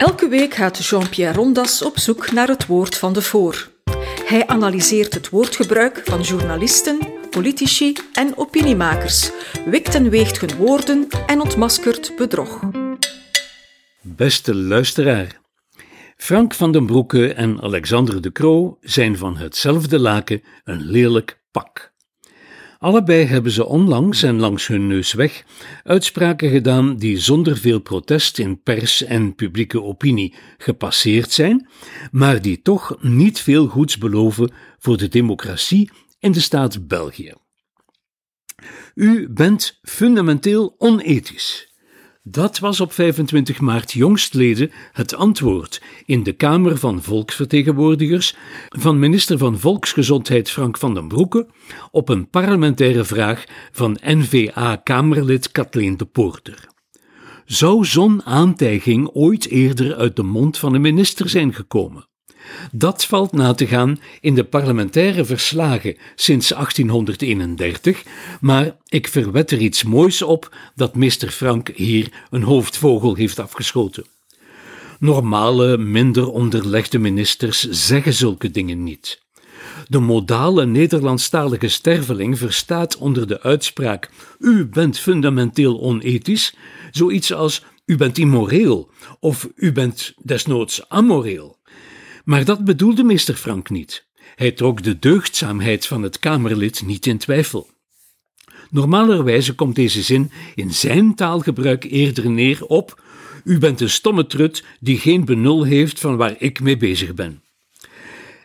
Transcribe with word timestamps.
Elke 0.00 0.28
week 0.28 0.54
gaat 0.54 0.84
Jean-Pierre 0.84 1.36
Rondas 1.36 1.82
op 1.82 1.98
zoek 1.98 2.32
naar 2.32 2.48
het 2.48 2.66
woord 2.66 2.96
van 2.96 3.12
de 3.12 3.22
voor. 3.22 3.70
Hij 4.24 4.46
analyseert 4.46 5.14
het 5.14 5.28
woordgebruik 5.28 6.00
van 6.04 6.20
journalisten, 6.20 6.98
politici 7.30 7.96
en 8.12 8.36
opiniemakers, 8.36 9.30
wikt 9.64 9.94
en 9.94 10.10
weegt 10.10 10.40
hun 10.40 10.56
woorden 10.56 11.08
en 11.26 11.40
ontmaskert 11.40 12.12
bedrog. 12.16 12.60
Beste 14.00 14.54
luisteraar, 14.54 15.40
Frank 16.16 16.54
van 16.54 16.72
den 16.72 16.86
Broeke 16.86 17.34
en 17.34 17.62
Alexander 17.62 18.20
de 18.20 18.32
Croo 18.32 18.78
zijn 18.80 19.16
van 19.16 19.36
hetzelfde 19.36 19.98
laken 19.98 20.42
een 20.64 20.82
lelijk 20.82 21.40
pak. 21.50 21.92
Allebei 22.80 23.24
hebben 23.24 23.52
ze 23.52 23.66
onlangs 23.66 24.22
en 24.22 24.38
langs 24.38 24.66
hun 24.66 24.86
neus 24.86 25.12
weg 25.12 25.44
uitspraken 25.82 26.50
gedaan 26.50 26.96
die 26.96 27.18
zonder 27.18 27.56
veel 27.56 27.80
protest 27.80 28.38
in 28.38 28.62
pers 28.62 29.02
en 29.02 29.34
publieke 29.34 29.82
opinie 29.82 30.34
gepasseerd 30.58 31.30
zijn, 31.30 31.68
maar 32.10 32.42
die 32.42 32.62
toch 32.62 32.96
niet 33.00 33.40
veel 33.40 33.66
goeds 33.66 33.98
beloven 33.98 34.52
voor 34.78 34.96
de 34.96 35.08
democratie 35.08 35.90
in 36.18 36.32
de 36.32 36.40
staat 36.40 36.86
België. 36.86 37.32
U 38.94 39.28
bent 39.28 39.78
fundamenteel 39.82 40.74
onethisch. 40.78 41.69
Dat 42.30 42.58
was 42.58 42.80
op 42.80 42.92
25 42.92 43.60
maart 43.60 43.92
jongstleden 43.92 44.70
het 44.92 45.14
antwoord 45.14 45.82
in 46.04 46.22
de 46.22 46.32
Kamer 46.32 46.76
van 46.76 47.02
Volksvertegenwoordigers 47.02 48.36
van 48.68 48.98
minister 48.98 49.38
van 49.38 49.58
Volksgezondheid 49.58 50.50
Frank 50.50 50.78
van 50.78 50.94
den 50.94 51.08
Broeke 51.08 51.46
op 51.90 52.08
een 52.08 52.28
parlementaire 52.28 53.04
vraag 53.04 53.44
van 53.72 53.98
N-VA-Kamerlid 54.04 55.52
Kathleen 55.52 55.96
de 55.96 56.04
Poorter. 56.04 56.66
Zou 57.44 57.84
zo'n 57.84 58.22
aantijging 58.22 59.08
ooit 59.08 59.48
eerder 59.48 59.96
uit 59.96 60.16
de 60.16 60.22
mond 60.22 60.58
van 60.58 60.74
een 60.74 60.80
minister 60.80 61.28
zijn 61.28 61.54
gekomen? 61.54 62.08
Dat 62.72 63.04
valt 63.04 63.32
na 63.32 63.54
te 63.54 63.66
gaan 63.66 64.00
in 64.20 64.34
de 64.34 64.44
parlementaire 64.44 65.24
verslagen 65.24 65.96
sinds 66.14 66.48
1831, 66.48 68.04
maar 68.40 68.76
ik 68.88 69.08
verwed 69.08 69.50
er 69.50 69.58
iets 69.58 69.82
moois 69.82 70.22
op 70.22 70.56
dat 70.74 70.94
Mr. 70.94 71.28
Frank 71.30 71.68
hier 71.74 72.08
een 72.30 72.42
hoofdvogel 72.42 73.14
heeft 73.14 73.38
afgeschoten. 73.38 74.04
Normale, 74.98 75.78
minder 75.78 76.30
onderlegde 76.30 76.98
ministers 76.98 77.68
zeggen 77.70 78.12
zulke 78.12 78.50
dingen 78.50 78.84
niet. 78.84 79.22
De 79.88 79.98
modale 79.98 80.66
Nederlandstalige 80.66 81.68
sterveling 81.68 82.38
verstaat 82.38 82.96
onder 82.96 83.26
de 83.26 83.42
uitspraak: 83.42 84.10
U 84.38 84.66
bent 84.66 84.98
fundamenteel 84.98 85.80
onethisch, 85.80 86.54
zoiets 86.90 87.32
als: 87.32 87.64
U 87.86 87.96
bent 87.96 88.18
immoreel 88.18 88.90
of 89.20 89.48
U 89.56 89.72
bent 89.72 90.14
desnoods 90.22 90.88
amoreel. 90.88 91.58
Maar 92.24 92.44
dat 92.44 92.64
bedoelde 92.64 93.02
meester 93.02 93.34
Frank 93.34 93.70
niet. 93.70 94.08
Hij 94.34 94.52
trok 94.52 94.82
de 94.82 94.98
deugdzaamheid 94.98 95.86
van 95.86 96.02
het 96.02 96.18
Kamerlid 96.18 96.82
niet 96.86 97.06
in 97.06 97.18
twijfel. 97.18 97.68
Normalerwijze 98.70 99.54
komt 99.54 99.74
deze 99.74 100.02
zin 100.02 100.30
in 100.54 100.74
zijn 100.74 101.14
taalgebruik 101.14 101.84
eerder 101.84 102.30
neer 102.30 102.64
op: 102.64 103.02
U 103.44 103.58
bent 103.58 103.80
een 103.80 103.90
stomme 103.90 104.26
trut 104.26 104.64
die 104.80 104.98
geen 104.98 105.24
benul 105.24 105.62
heeft 105.64 106.00
van 106.00 106.16
waar 106.16 106.34
ik 106.38 106.60
mee 106.60 106.76
bezig 106.76 107.14
ben. 107.14 107.42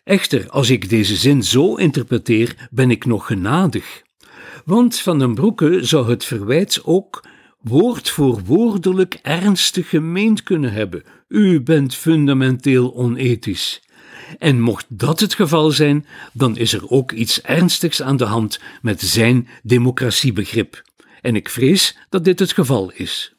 Echter, 0.03 0.49
als 0.49 0.69
ik 0.69 0.89
deze 0.89 1.15
zin 1.15 1.43
zo 1.43 1.75
interpreteer, 1.75 2.69
ben 2.71 2.91
ik 2.91 3.05
nog 3.05 3.25
genadig. 3.25 4.03
Want 4.65 4.99
Van 4.99 5.19
den 5.19 5.35
Broeke 5.35 5.79
zou 5.81 6.09
het 6.09 6.25
verwijt 6.25 6.81
ook 6.83 7.23
woord 7.67 8.09
voor 8.09 8.41
woordelijk 8.43 9.19
ernstig 9.21 9.89
gemeend 9.89 10.43
kunnen 10.43 10.71
hebben. 10.71 11.03
U 11.27 11.61
bent 11.61 11.95
fundamenteel 11.95 12.95
onethisch. 12.95 13.81
En 14.39 14.61
mocht 14.61 14.85
dat 14.89 15.19
het 15.19 15.33
geval 15.33 15.71
zijn, 15.71 16.05
dan 16.33 16.57
is 16.57 16.73
er 16.73 16.89
ook 16.89 17.11
iets 17.11 17.41
ernstigs 17.41 18.01
aan 18.01 18.17
de 18.17 18.25
hand 18.25 18.59
met 18.81 19.01
zijn 19.01 19.47
democratiebegrip. 19.63 20.83
En 21.21 21.35
ik 21.35 21.49
vrees 21.49 21.97
dat 22.09 22.23
dit 22.23 22.39
het 22.39 22.53
geval 22.53 22.91
is. 22.91 23.35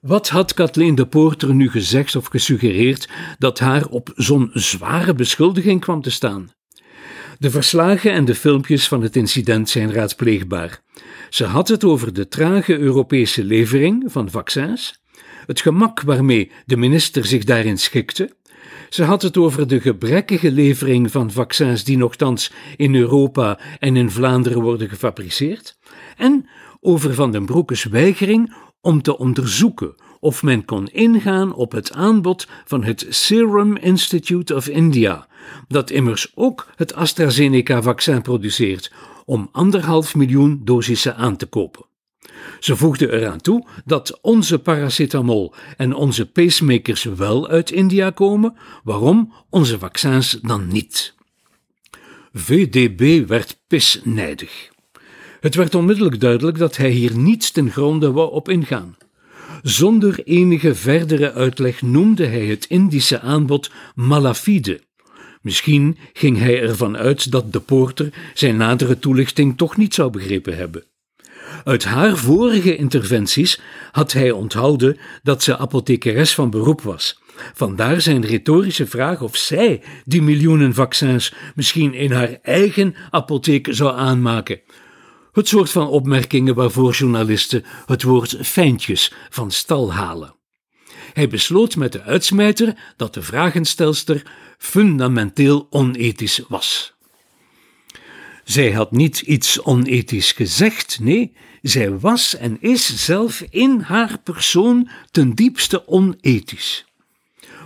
Wat 0.00 0.28
had 0.28 0.54
Kathleen 0.54 0.94
de 0.94 1.06
Poorter 1.06 1.54
nu 1.54 1.70
gezegd 1.70 2.16
of 2.16 2.26
gesuggereerd 2.26 3.08
dat 3.38 3.58
haar 3.58 3.86
op 3.86 4.12
zo'n 4.14 4.50
zware 4.52 5.14
beschuldiging 5.14 5.80
kwam 5.80 6.02
te 6.02 6.10
staan? 6.10 6.52
De 7.44 7.50
verslagen 7.50 8.12
en 8.12 8.24
de 8.24 8.34
filmpjes 8.34 8.88
van 8.88 9.02
het 9.02 9.16
incident 9.16 9.70
zijn 9.70 9.92
raadpleegbaar. 9.92 10.80
Ze 11.30 11.44
had 11.44 11.68
het 11.68 11.84
over 11.84 12.12
de 12.12 12.28
trage 12.28 12.78
Europese 12.78 13.44
levering 13.44 14.04
van 14.06 14.30
vaccins, 14.30 15.02
het 15.46 15.60
gemak 15.60 16.00
waarmee 16.00 16.50
de 16.66 16.76
minister 16.76 17.24
zich 17.24 17.44
daarin 17.44 17.78
schikte. 17.78 18.36
Ze 18.88 19.04
had 19.04 19.22
het 19.22 19.36
over 19.36 19.68
de 19.68 19.80
gebrekkige 19.80 20.52
levering 20.52 21.10
van 21.10 21.30
vaccins 21.30 21.84
die 21.84 21.96
nogthans 21.96 22.52
in 22.76 22.94
Europa 22.94 23.58
en 23.78 23.96
in 23.96 24.10
Vlaanderen 24.10 24.62
worden 24.62 24.88
gefabriceerd, 24.88 25.78
en 26.16 26.48
over 26.80 27.14
Van 27.14 27.32
den 27.32 27.46
Broekes 27.46 27.84
weigering 27.84 28.54
om 28.80 29.02
te 29.02 29.18
onderzoeken 29.18 29.94
of 30.20 30.42
men 30.42 30.64
kon 30.64 30.86
ingaan 30.86 31.54
op 31.54 31.72
het 31.72 31.92
aanbod 31.92 32.48
van 32.64 32.84
het 32.84 33.06
Serum 33.08 33.76
Institute 33.76 34.54
of 34.54 34.68
India, 34.68 35.26
dat 35.68 35.90
immers 35.90 36.32
ook 36.34 36.68
het 36.76 36.94
AstraZeneca-vaccin 36.94 38.22
produceert, 38.22 38.92
om 39.24 39.48
anderhalf 39.52 40.14
miljoen 40.14 40.60
dosissen 40.64 41.16
aan 41.16 41.36
te 41.36 41.46
kopen. 41.46 41.84
Ze 42.60 42.76
voegde 42.76 43.12
eraan 43.12 43.40
toe 43.40 43.66
dat 43.84 44.18
onze 44.22 44.58
paracetamol 44.58 45.54
en 45.76 45.94
onze 45.94 46.26
pacemakers 46.26 47.04
wel 47.04 47.48
uit 47.48 47.70
India 47.70 48.10
komen, 48.10 48.56
waarom 48.84 49.32
onze 49.50 49.78
vaccins 49.78 50.38
dan 50.42 50.68
niet? 50.68 51.14
VDB 52.32 53.28
werd 53.28 53.60
pisnijdig. 53.66 54.72
Het 55.40 55.54
werd 55.54 55.74
onmiddellijk 55.74 56.20
duidelijk 56.20 56.58
dat 56.58 56.76
hij 56.76 56.90
hier 56.90 57.16
niets 57.16 57.50
ten 57.50 57.70
gronde 57.70 58.12
wou 58.12 58.32
op 58.32 58.48
ingaan. 58.48 58.96
Zonder 59.62 60.24
enige 60.24 60.74
verdere 60.74 61.32
uitleg 61.32 61.82
noemde 61.82 62.26
hij 62.26 62.46
het 62.46 62.64
Indische 62.64 63.20
aanbod 63.20 63.70
malafide. 63.94 64.80
Misschien 65.44 65.98
ging 66.12 66.38
hij 66.38 66.62
ervan 66.62 66.96
uit 66.96 67.30
dat 67.30 67.52
de 67.52 67.60
poorter 67.60 68.12
zijn 68.34 68.56
nadere 68.56 68.98
toelichting 68.98 69.56
toch 69.56 69.76
niet 69.76 69.94
zou 69.94 70.10
begrepen 70.10 70.56
hebben. 70.56 70.84
Uit 71.64 71.84
haar 71.84 72.16
vorige 72.16 72.76
interventies 72.76 73.60
had 73.92 74.12
hij 74.12 74.30
onthouden 74.30 74.98
dat 75.22 75.42
ze 75.42 75.56
apothekeres 75.56 76.34
van 76.34 76.50
beroep 76.50 76.82
was. 76.82 77.20
Vandaar 77.54 78.00
zijn 78.00 78.26
retorische 78.26 78.86
vraag 78.86 79.22
of 79.22 79.36
zij 79.36 79.82
die 80.04 80.22
miljoenen 80.22 80.74
vaccins 80.74 81.34
misschien 81.54 81.94
in 81.94 82.12
haar 82.12 82.38
eigen 82.42 82.94
apotheek 83.10 83.68
zou 83.70 83.96
aanmaken. 83.96 84.60
Het 85.32 85.48
soort 85.48 85.70
van 85.70 85.88
opmerkingen 85.88 86.54
waarvoor 86.54 86.92
journalisten 86.92 87.64
het 87.86 88.02
woord 88.02 88.36
fijntjes 88.40 89.12
van 89.30 89.50
stal 89.50 89.92
halen. 89.92 90.34
Hij 91.12 91.28
besloot 91.28 91.76
met 91.76 91.92
de 91.92 92.02
uitsmijter 92.02 92.74
dat 92.96 93.14
de 93.14 93.22
vragenstelster 93.22 94.22
fundamenteel 94.64 95.66
onethisch 95.70 96.40
was. 96.48 96.94
Zij 98.44 98.72
had 98.72 98.90
niet 98.90 99.20
iets 99.20 99.62
onethisch 99.62 100.32
gezegd, 100.32 100.98
nee, 101.00 101.32
zij 101.62 101.98
was 101.98 102.36
en 102.36 102.56
is 102.60 103.04
zelf 103.04 103.44
in 103.50 103.80
haar 103.80 104.18
persoon 104.18 104.88
ten 105.10 105.34
diepste 105.34 105.88
onethisch. 105.88 106.84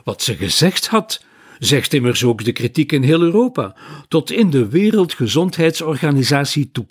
Wat 0.04 0.22
ze 0.22 0.36
gezegd 0.36 0.86
had, 0.86 1.24
zegt 1.58 1.94
immers 1.94 2.24
ook 2.24 2.44
de 2.44 2.52
kritiek 2.52 2.92
in 2.92 3.02
heel 3.02 3.22
Europa, 3.22 3.76
tot 4.08 4.30
in 4.30 4.50
de 4.50 4.68
Wereldgezondheidsorganisatie 4.68 6.70
toe. 6.72 6.86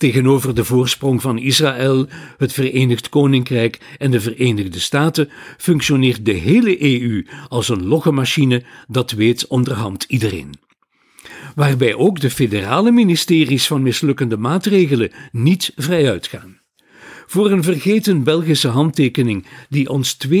Tegenover 0.00 0.54
de 0.54 0.64
voorsprong 0.64 1.22
van 1.22 1.38
Israël, 1.38 2.06
het 2.38 2.52
Verenigd 2.52 3.08
Koninkrijk 3.08 3.78
en 3.98 4.10
de 4.10 4.20
Verenigde 4.20 4.80
Staten 4.80 5.28
functioneert 5.58 6.24
de 6.24 6.32
hele 6.32 7.02
EU 7.02 7.26
als 7.48 7.68
een 7.68 7.86
loggemachine, 7.86 8.62
dat 8.88 9.10
weet 9.10 9.46
onderhand 9.46 10.04
iedereen. 10.08 10.54
Waarbij 11.54 11.94
ook 11.94 12.20
de 12.20 12.30
federale 12.30 12.90
ministeries 12.90 13.66
van 13.66 13.82
mislukkende 13.82 14.36
maatregelen 14.36 15.10
niet 15.32 15.72
vrij 15.76 16.10
uitgaan. 16.10 16.60
Voor 17.26 17.50
een 17.50 17.62
vergeten 17.62 18.22
Belgische 18.22 18.68
handtekening 18.68 19.46
die 19.68 19.88
ons 19.88 20.16
2,5 20.28 20.32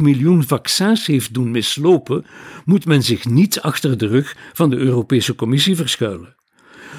miljoen 0.00 0.44
vaccins 0.46 1.06
heeft 1.06 1.34
doen 1.34 1.50
mislopen, 1.50 2.24
moet 2.64 2.86
men 2.86 3.02
zich 3.02 3.24
niet 3.24 3.60
achter 3.60 3.98
de 3.98 4.06
rug 4.06 4.36
van 4.52 4.70
de 4.70 4.76
Europese 4.76 5.34
Commissie 5.34 5.76
verschuilen. 5.76 6.34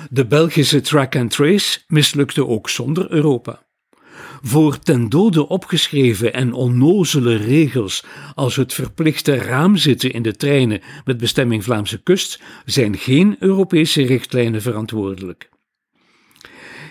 De 0.09 0.25
Belgische 0.25 0.81
track 0.81 1.15
and 1.15 1.31
trace 1.31 1.79
mislukte 1.87 2.47
ook 2.47 2.69
zonder 2.69 3.11
Europa. 3.11 3.63
Voor 4.41 4.79
ten 4.79 5.09
dode 5.09 5.47
opgeschreven 5.47 6.33
en 6.33 6.53
onnozele 6.53 7.35
regels 7.35 8.03
als 8.35 8.55
het 8.55 8.73
verplichte 8.73 9.35
raamzitten 9.35 10.11
in 10.11 10.21
de 10.21 10.35
treinen 10.35 10.81
met 11.05 11.17
bestemming 11.17 11.63
Vlaamse 11.63 12.03
kust 12.03 12.41
zijn 12.65 12.97
geen 12.97 13.35
Europese 13.39 14.05
richtlijnen 14.05 14.61
verantwoordelijk. 14.61 15.49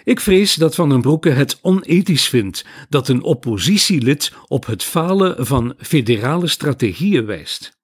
Ik 0.04 0.20
vrees 0.20 0.54
dat 0.54 0.74
Van 0.74 0.88
den 0.88 1.00
Broeke 1.00 1.30
het 1.30 1.58
onethisch 1.62 2.28
vindt 2.28 2.64
dat 2.88 3.08
een 3.08 3.22
oppositielid 3.22 4.32
op 4.46 4.66
het 4.66 4.82
falen 4.82 5.46
van 5.46 5.74
federale 5.78 6.46
strategieën 6.46 7.26
wijst. 7.26 7.78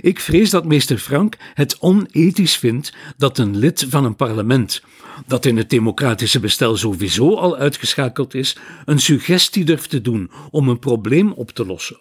Ik 0.00 0.20
vrees 0.20 0.50
dat 0.50 0.64
meester 0.64 0.98
Frank 0.98 1.36
het 1.54 1.78
onethisch 1.78 2.56
vindt 2.56 2.92
dat 3.16 3.38
een 3.38 3.56
lid 3.56 3.86
van 3.88 4.04
een 4.04 4.16
parlement, 4.16 4.82
dat 5.26 5.44
in 5.44 5.56
het 5.56 5.70
democratische 5.70 6.40
bestel 6.40 6.76
sowieso 6.76 7.34
al 7.34 7.56
uitgeschakeld 7.56 8.34
is, 8.34 8.56
een 8.84 9.00
suggestie 9.00 9.64
durft 9.64 9.90
te 9.90 10.00
doen 10.00 10.30
om 10.50 10.68
een 10.68 10.78
probleem 10.78 11.32
op 11.32 11.50
te 11.50 11.66
lossen. 11.66 12.00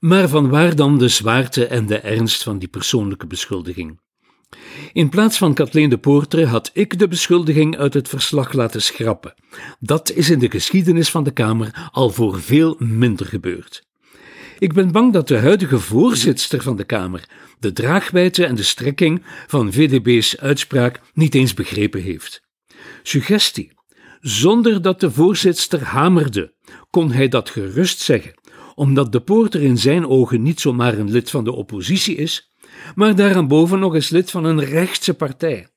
Maar 0.00 0.28
van 0.28 0.48
waar 0.48 0.76
dan 0.76 0.98
de 0.98 1.08
zwaarte 1.08 1.66
en 1.66 1.86
de 1.86 1.98
ernst 1.98 2.42
van 2.42 2.58
die 2.58 2.68
persoonlijke 2.68 3.26
beschuldiging? 3.26 4.00
In 4.92 5.08
plaats 5.08 5.38
van 5.38 5.54
Kathleen 5.54 5.90
de 5.90 5.98
Poortre 5.98 6.46
had 6.46 6.70
ik 6.72 6.98
de 6.98 7.08
beschuldiging 7.08 7.78
uit 7.78 7.94
het 7.94 8.08
verslag 8.08 8.52
laten 8.52 8.82
schrappen. 8.82 9.34
Dat 9.80 10.12
is 10.12 10.30
in 10.30 10.38
de 10.38 10.50
geschiedenis 10.50 11.10
van 11.10 11.24
de 11.24 11.30
Kamer 11.30 11.88
al 11.92 12.10
voor 12.10 12.40
veel 12.40 12.76
minder 12.78 13.26
gebeurd. 13.26 13.90
Ik 14.62 14.72
ben 14.72 14.92
bang 14.92 15.12
dat 15.12 15.28
de 15.28 15.38
huidige 15.38 15.78
voorzitter 15.78 16.62
van 16.62 16.76
de 16.76 16.84
Kamer 16.84 17.28
de 17.58 17.72
draagwijte 17.72 18.46
en 18.46 18.54
de 18.54 18.62
strekking 18.62 19.22
van 19.46 19.72
VDB's 19.72 20.36
uitspraak 20.36 21.00
niet 21.14 21.34
eens 21.34 21.54
begrepen 21.54 22.02
heeft. 22.02 22.42
Suggestie. 23.02 23.72
Zonder 24.20 24.82
dat 24.82 25.00
de 25.00 25.10
voorzitter 25.10 25.84
hamerde, 25.84 26.54
kon 26.90 27.12
hij 27.12 27.28
dat 27.28 27.50
gerust 27.50 27.98
zeggen, 27.98 28.34
omdat 28.74 29.12
de 29.12 29.20
poorter 29.20 29.62
in 29.62 29.78
zijn 29.78 30.06
ogen 30.06 30.42
niet 30.42 30.60
zomaar 30.60 30.98
een 30.98 31.10
lid 31.10 31.30
van 31.30 31.44
de 31.44 31.52
oppositie 31.52 32.16
is, 32.16 32.52
maar 32.94 33.16
daaraan 33.16 33.48
nog 33.78 33.94
eens 33.94 34.10
lid 34.10 34.30
van 34.30 34.44
een 34.44 34.64
rechtse 34.64 35.14
partij. 35.14 35.68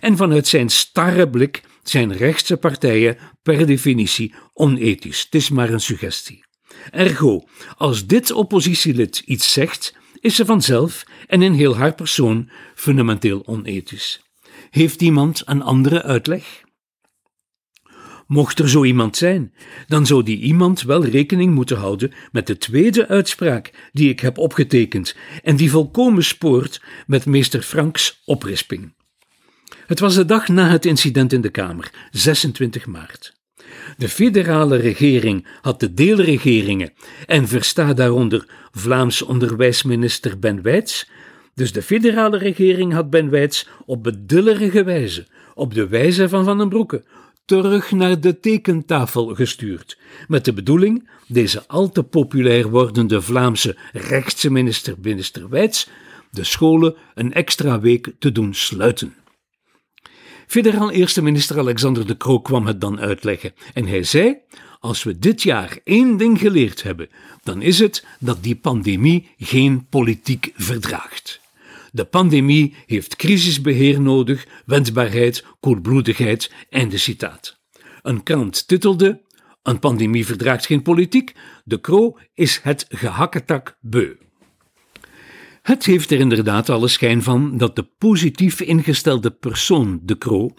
En 0.00 0.16
vanuit 0.16 0.46
zijn 0.46 0.68
starre 0.68 1.30
blik 1.30 1.62
zijn 1.82 2.12
rechtse 2.12 2.56
partijen 2.56 3.16
per 3.42 3.66
definitie 3.66 4.34
onethisch. 4.52 5.22
Het 5.22 5.34
is 5.34 5.50
maar 5.50 5.70
een 5.70 5.80
suggestie. 5.80 6.44
Ergo, 6.90 7.44
als 7.76 8.06
dit 8.06 8.30
oppositielid 8.30 9.22
iets 9.24 9.52
zegt, 9.52 9.94
is 10.20 10.34
ze 10.34 10.44
vanzelf 10.44 11.04
en 11.26 11.42
in 11.42 11.52
heel 11.52 11.76
haar 11.76 11.94
persoon 11.94 12.50
fundamenteel 12.74 13.46
onethisch. 13.46 14.22
Heeft 14.70 15.02
iemand 15.02 15.42
een 15.44 15.62
andere 15.62 16.02
uitleg? 16.02 16.62
Mocht 18.26 18.58
er 18.58 18.68
zo 18.68 18.84
iemand 18.84 19.16
zijn, 19.16 19.54
dan 19.86 20.06
zou 20.06 20.22
die 20.22 20.38
iemand 20.38 20.82
wel 20.82 21.04
rekening 21.04 21.54
moeten 21.54 21.76
houden 21.76 22.12
met 22.32 22.46
de 22.46 22.58
tweede 22.58 23.08
uitspraak 23.08 23.90
die 23.92 24.08
ik 24.08 24.20
heb 24.20 24.38
opgetekend 24.38 25.16
en 25.42 25.56
die 25.56 25.70
volkomen 25.70 26.24
spoort 26.24 26.82
met 27.06 27.26
meester 27.26 27.62
Franks 27.62 28.22
oprisping. 28.24 28.94
Het 29.86 29.98
was 29.98 30.14
de 30.14 30.24
dag 30.24 30.48
na 30.48 30.68
het 30.68 30.84
incident 30.84 31.32
in 31.32 31.40
de 31.40 31.50
Kamer, 31.50 31.90
26 32.10 32.86
maart. 32.86 33.43
De 33.96 34.08
federale 34.08 34.76
regering 34.76 35.46
had 35.60 35.80
de 35.80 35.94
deelregeringen 35.94 36.92
en 37.26 37.48
versta 37.48 37.94
daaronder 37.94 38.46
Vlaams 38.72 39.22
onderwijsminister 39.22 40.38
Ben 40.38 40.62
Wijts. 40.62 41.10
Dus 41.54 41.72
de 41.72 41.82
federale 41.82 42.38
regering 42.38 42.92
had 42.92 43.10
Ben 43.10 43.30
Wijts 43.30 43.68
op 43.86 44.02
bedullerige 44.02 44.84
wijze, 44.84 45.26
op 45.54 45.74
de 45.74 45.88
wijze 45.88 46.28
van 46.28 46.44
Van 46.44 46.58
den 46.58 46.68
Broeke, 46.68 47.04
terug 47.44 47.90
naar 47.90 48.20
de 48.20 48.40
tekentafel 48.40 49.34
gestuurd, 49.34 49.98
met 50.28 50.44
de 50.44 50.52
bedoeling 50.52 51.08
deze 51.28 51.66
al 51.66 51.90
te 51.90 52.02
populair 52.02 52.70
wordende 52.70 53.22
Vlaamse 53.22 53.76
rechtse 53.92 54.50
minister, 54.50 54.94
minister 55.02 55.48
de 56.30 56.44
scholen 56.44 56.94
een 57.14 57.32
extra 57.32 57.80
week 57.80 58.12
te 58.18 58.32
doen 58.32 58.54
sluiten. 58.54 59.14
Federaal 60.46 60.90
eerste 60.90 61.22
minister 61.22 61.58
Alexander 61.58 62.06
de 62.06 62.16
Croo 62.16 62.40
kwam 62.40 62.66
het 62.66 62.80
dan 62.80 63.00
uitleggen 63.00 63.54
en 63.74 63.86
hij 63.86 64.02
zei: 64.02 64.36
Als 64.80 65.02
we 65.02 65.18
dit 65.18 65.42
jaar 65.42 65.78
één 65.84 66.16
ding 66.16 66.38
geleerd 66.38 66.82
hebben, 66.82 67.08
dan 67.42 67.62
is 67.62 67.78
het 67.78 68.04
dat 68.20 68.42
die 68.42 68.56
pandemie 68.56 69.28
geen 69.38 69.86
politiek 69.88 70.52
verdraagt. 70.54 71.40
De 71.92 72.04
pandemie 72.04 72.74
heeft 72.86 73.16
crisisbeheer 73.16 74.00
nodig, 74.00 74.46
wendbaarheid, 74.66 75.44
koelbloedigheid. 75.60 76.52
Einde 76.70 76.98
citaat. 76.98 77.58
Een 78.02 78.22
krant 78.22 78.68
titelde: 78.68 79.20
Een 79.62 79.78
pandemie 79.78 80.26
verdraagt 80.26 80.66
geen 80.66 80.82
politiek. 80.82 81.32
De 81.64 81.80
Kro 81.80 82.18
is 82.34 82.60
het 82.62 82.86
gehakketak 82.88 83.76
beu. 83.80 84.23
Het 85.64 85.84
heeft 85.84 86.10
er 86.10 86.18
inderdaad 86.18 86.68
alle 86.68 86.88
schijn 86.88 87.22
van 87.22 87.56
dat 87.56 87.76
de 87.76 87.82
positief 87.82 88.60
ingestelde 88.60 89.30
persoon, 89.30 90.00
de 90.02 90.18
Kro, 90.18 90.54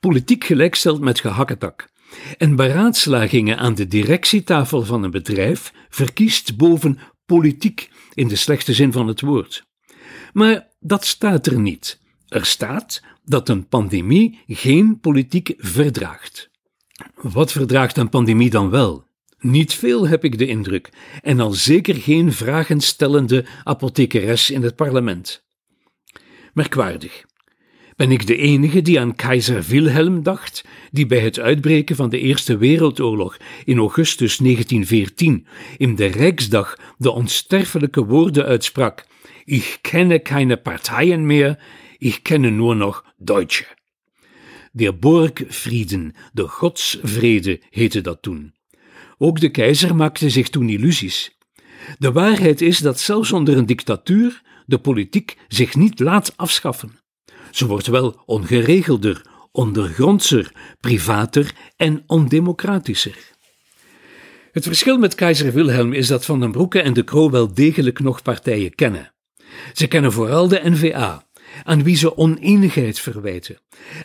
politiek 0.00 0.44
gelijkstelt 0.44 1.00
met 1.00 1.20
gehakketak 1.20 1.88
en 2.36 2.56
beraadslagingen 2.56 3.58
aan 3.58 3.74
de 3.74 3.86
directietafel 3.86 4.82
van 4.82 5.02
een 5.02 5.10
bedrijf 5.10 5.72
verkiest 5.88 6.56
boven 6.56 6.98
politiek 7.26 7.90
in 8.14 8.28
de 8.28 8.36
slechte 8.36 8.74
zin 8.74 8.92
van 8.92 9.06
het 9.06 9.20
woord. 9.20 9.66
Maar 10.32 10.68
dat 10.80 11.04
staat 11.04 11.46
er 11.46 11.60
niet. 11.60 12.00
Er 12.28 12.46
staat 12.46 13.02
dat 13.24 13.48
een 13.48 13.68
pandemie 13.68 14.42
geen 14.46 15.00
politiek 15.00 15.54
verdraagt. 15.56 16.50
Wat 17.14 17.52
verdraagt 17.52 17.96
een 17.96 18.08
pandemie 18.08 18.50
dan 18.50 18.70
wel? 18.70 19.07
Niet 19.40 19.74
veel 19.74 20.08
heb 20.08 20.24
ik 20.24 20.38
de 20.38 20.46
indruk, 20.46 20.90
en 21.22 21.40
al 21.40 21.50
zeker 21.50 21.94
geen 21.94 22.32
vragenstellende 22.32 23.44
apothekeres 23.64 24.50
in 24.50 24.62
het 24.62 24.76
parlement. 24.76 25.46
Merkwaardig. 26.52 27.24
Ben 27.96 28.10
ik 28.10 28.26
de 28.26 28.36
enige 28.36 28.82
die 28.82 29.00
aan 29.00 29.14
keizer 29.14 29.62
Wilhelm 29.62 30.22
dacht, 30.22 30.64
die 30.90 31.06
bij 31.06 31.18
het 31.18 31.38
uitbreken 31.38 31.96
van 31.96 32.10
de 32.10 32.18
Eerste 32.18 32.56
Wereldoorlog 32.56 33.36
in 33.64 33.78
augustus 33.78 34.36
1914 34.36 35.46
in 35.76 35.94
de 35.94 36.06
Rijksdag 36.06 36.78
de 36.96 37.10
onsterfelijke 37.10 38.04
woorden 38.04 38.44
uitsprak: 38.44 39.06
Ich 39.44 39.80
kenne 39.80 40.18
keine 40.18 40.56
Parteien 40.56 41.26
mehr, 41.26 41.58
ich 41.98 42.22
kenne 42.22 42.50
nur 42.50 42.76
noch 42.76 43.04
Deutsche. 43.16 43.66
Der 44.72 44.98
Burgfrieden, 44.98 46.14
de 46.32 46.48
godsvrede, 46.48 47.60
heette 47.70 48.00
dat 48.00 48.22
toen. 48.22 48.52
Ook 49.18 49.40
de 49.40 49.50
keizer 49.50 49.96
maakte 49.96 50.30
zich 50.30 50.48
toen 50.48 50.68
illusies. 50.68 51.36
De 51.98 52.12
waarheid 52.12 52.60
is 52.60 52.78
dat 52.78 53.00
zelfs 53.00 53.32
onder 53.32 53.56
een 53.56 53.66
dictatuur 53.66 54.42
de 54.66 54.78
politiek 54.78 55.36
zich 55.48 55.74
niet 55.74 56.00
laat 56.00 56.32
afschaffen. 56.36 57.00
Ze 57.50 57.66
wordt 57.66 57.86
wel 57.86 58.22
ongeregelder, 58.26 59.22
ondergrondser, 59.52 60.52
privater 60.80 61.54
en 61.76 62.02
ondemocratischer. 62.06 63.36
Het 64.52 64.64
verschil 64.64 64.98
met 64.98 65.14
keizer 65.14 65.52
Wilhelm 65.52 65.92
is 65.92 66.06
dat 66.06 66.24
Van 66.24 66.40
den 66.40 66.52
Broeke 66.52 66.80
en 66.80 66.92
de 66.92 67.02
Kroo 67.02 67.30
wel 67.30 67.54
degelijk 67.54 68.00
nog 68.00 68.22
partijen 68.22 68.74
kennen. 68.74 69.12
Ze 69.72 69.86
kennen 69.86 70.12
vooral 70.12 70.48
de 70.48 70.60
NVA, 70.64 71.27
aan 71.64 71.82
wie 71.82 71.96
ze 71.96 72.16
oneenigheid 72.16 73.00
verwijten, 73.00 73.58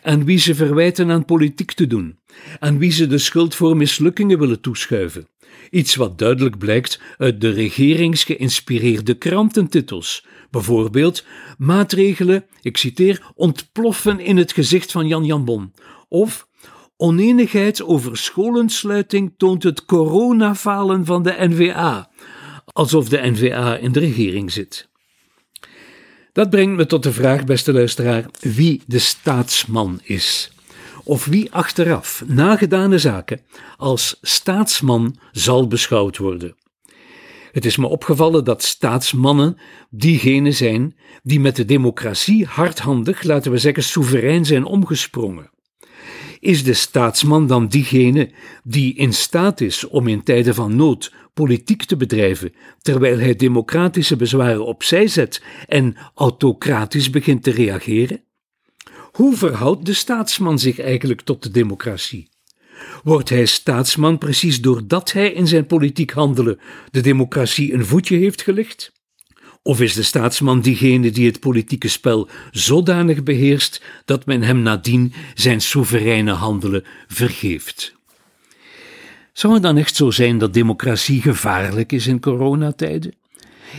aan 0.03 0.25
wie 0.25 0.37
ze 0.37 0.55
verwijten 0.55 1.11
aan 1.11 1.25
politiek 1.25 1.71
te 1.71 1.87
doen, 1.87 2.19
aan 2.59 2.77
wie 2.77 2.91
ze 2.91 3.07
de 3.07 3.17
schuld 3.17 3.55
voor 3.55 3.77
mislukkingen 3.77 4.39
willen 4.39 4.61
toeschuiven. 4.61 5.27
Iets 5.69 5.95
wat 5.95 6.17
duidelijk 6.17 6.57
blijkt 6.57 7.01
uit 7.17 7.41
de 7.41 7.49
regeringsgeïnspireerde 7.49 9.13
krantentitels. 9.13 10.25
Bijvoorbeeld 10.51 11.25
maatregelen, 11.57 12.45
ik 12.61 12.77
citeer, 12.77 13.31
ontploffen 13.35 14.19
in 14.19 14.37
het 14.37 14.51
gezicht 14.51 14.91
van 14.91 15.07
Jan 15.07 15.25
Jan 15.25 15.45
Bon. 15.45 15.73
Of 16.07 16.47
oneenigheid 16.97 17.83
over 17.83 18.17
scholensluiting 18.17 19.33
toont 19.37 19.63
het 19.63 19.85
coronafalen 19.85 21.05
van 21.05 21.23
de 21.23 21.35
NVA. 21.37 22.11
Alsof 22.65 23.09
de 23.09 23.19
NVA 23.21 23.77
in 23.77 23.91
de 23.91 23.99
regering 23.99 24.51
zit. 24.51 24.91
Dat 26.33 26.49
brengt 26.49 26.75
me 26.75 26.85
tot 26.85 27.03
de 27.03 27.13
vraag, 27.13 27.43
beste 27.43 27.73
luisteraar, 27.73 28.25
wie 28.39 28.81
de 28.85 28.99
staatsman 28.99 29.99
is. 30.03 30.51
Of 31.03 31.25
wie 31.25 31.51
achteraf, 31.51 32.23
na 32.27 32.57
gedane 32.57 32.99
zaken, 32.99 33.41
als 33.77 34.17
staatsman 34.21 35.15
zal 35.31 35.67
beschouwd 35.67 36.17
worden. 36.17 36.55
Het 37.51 37.65
is 37.65 37.77
me 37.77 37.87
opgevallen 37.87 38.43
dat 38.43 38.63
staatsmannen 38.63 39.57
diegenen 39.89 40.53
zijn 40.53 40.95
die 41.23 41.39
met 41.39 41.55
de 41.55 41.65
democratie 41.65 42.45
hardhandig, 42.45 43.23
laten 43.23 43.51
we 43.51 43.57
zeggen, 43.57 43.83
soeverein 43.83 44.45
zijn 44.45 44.65
omgesprongen. 44.65 45.52
Is 46.43 46.63
de 46.63 46.73
staatsman 46.73 47.47
dan 47.47 47.67
diegene 47.67 48.31
die 48.63 48.95
in 48.95 49.13
staat 49.13 49.61
is 49.61 49.87
om 49.87 50.07
in 50.07 50.23
tijden 50.23 50.55
van 50.55 50.75
nood 50.75 51.13
politiek 51.33 51.83
te 51.83 51.97
bedrijven, 51.97 52.53
terwijl 52.81 53.19
hij 53.19 53.35
democratische 53.35 54.15
bezwaren 54.15 54.65
opzij 54.65 55.07
zet 55.07 55.43
en 55.67 55.95
autocratisch 56.15 57.09
begint 57.09 57.43
te 57.43 57.51
reageren? 57.51 58.23
Hoe 59.11 59.35
verhoudt 59.35 59.85
de 59.85 59.93
staatsman 59.93 60.59
zich 60.59 60.79
eigenlijk 60.79 61.21
tot 61.21 61.43
de 61.43 61.51
democratie? 61.51 62.29
Wordt 63.03 63.29
hij 63.29 63.45
staatsman 63.45 64.17
precies 64.17 64.61
doordat 64.61 65.11
hij 65.11 65.31
in 65.31 65.47
zijn 65.47 65.65
politiek 65.65 66.11
handelen 66.11 66.59
de 66.91 67.01
democratie 67.01 67.73
een 67.73 67.85
voetje 67.85 68.17
heeft 68.17 68.41
gelegd? 68.41 68.91
Of 69.63 69.81
is 69.81 69.93
de 69.93 70.03
staatsman 70.03 70.61
diegene 70.61 71.11
die 71.11 71.25
het 71.25 71.39
politieke 71.39 71.87
spel 71.87 72.29
zodanig 72.51 73.23
beheerst 73.23 73.81
dat 74.05 74.25
men 74.25 74.41
hem 74.41 74.61
nadien 74.61 75.13
zijn 75.33 75.61
soevereine 75.61 76.31
handelen 76.31 76.83
vergeeft? 77.07 77.95
Zou 79.33 79.53
het 79.53 79.61
dan 79.61 79.77
echt 79.77 79.95
zo 79.95 80.11
zijn 80.11 80.37
dat 80.37 80.53
democratie 80.53 81.21
gevaarlijk 81.21 81.91
is 81.91 82.07
in 82.07 82.19
coronatijden? 82.19 83.15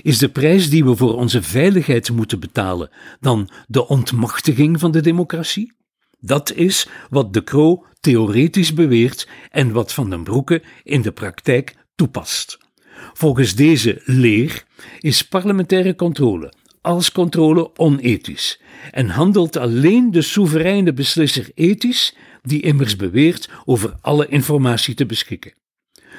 Is 0.03 0.19
de 0.19 0.29
prijs 0.29 0.71
die 0.71 0.85
we 0.85 0.97
voor 0.97 1.15
onze 1.15 1.43
veiligheid 1.43 2.11
moeten 2.11 2.41
betalen 2.41 2.91
dan 3.21 3.51
de 3.67 3.89
ontmachtiging 3.89 4.81
van 4.81 4.91
de 4.91 5.01
democratie? 5.01 5.73
Dat 6.21 6.53
is 6.53 6.89
wat 7.11 7.33
De 7.33 7.45
Croo 7.45 7.85
theoretisch 8.01 8.75
beweert 8.75 9.29
en 9.51 9.73
wat 9.73 9.93
Van 9.93 10.11
den 10.11 10.25
Broeke 10.25 10.63
in 10.83 11.03
de 11.03 11.13
praktijk 11.13 11.77
toepast. 11.95 12.64
Volgens 13.13 13.55
deze 13.55 14.01
leer 14.05 14.65
is 15.01 15.23
parlementaire 15.23 15.95
controle 15.95 16.53
als 16.85 17.13
controle 17.13 17.71
onethisch 17.77 18.61
en 18.91 19.09
handelt 19.09 19.57
alleen 19.57 20.11
de 20.11 20.23
soevereine 20.23 20.93
beslisser 20.93 21.51
ethisch, 21.55 22.15
die 22.43 22.63
immers 22.63 22.97
beweert 22.97 23.49
over 23.65 23.95
alle 24.01 24.27
informatie 24.29 24.95
te 24.95 25.07
beschikken. 25.07 25.55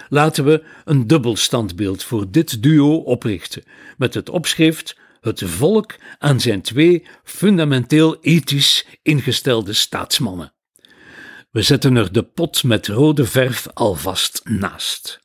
Laten 0.09 0.45
we 0.45 0.63
een 0.85 1.07
dubbel 1.07 1.35
standbeeld 1.35 2.03
voor 2.03 2.31
dit 2.31 2.63
duo 2.63 2.95
oprichten, 2.95 3.63
met 3.97 4.13
het 4.13 4.29
opschrift 4.29 4.97
Het 5.21 5.41
volk 5.45 5.95
aan 6.19 6.39
zijn 6.39 6.61
twee 6.61 7.05
fundamenteel 7.23 8.17
ethisch 8.21 8.85
ingestelde 9.01 9.73
staatsmannen. 9.73 10.53
We 11.51 11.61
zetten 11.61 11.95
er 11.95 12.11
de 12.11 12.23
pot 12.23 12.63
met 12.63 12.87
rode 12.87 13.25
verf 13.25 13.67
alvast 13.73 14.41
naast. 14.43 15.24